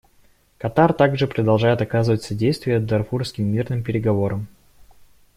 [0.57, 4.47] Катар также продолжает оказывать содействие дарфурским мирным переговорам.